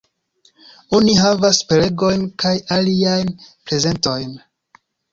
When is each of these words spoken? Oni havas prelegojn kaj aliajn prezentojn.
Oni 0.99 1.13
havas 1.25 1.59
prelegojn 1.73 2.25
kaj 2.47 2.57
aliajn 2.81 3.33
prezentojn. 3.49 4.39